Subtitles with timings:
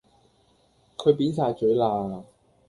[0.97, 2.23] 佢扁曬嘴啦